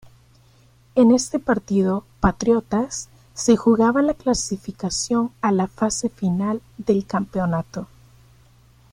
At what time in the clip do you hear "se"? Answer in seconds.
3.35-3.55